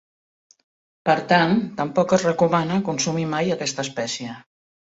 [1.09, 1.53] Per tant,
[1.83, 4.35] tampoc es recomana consumir mai aquesta espècie.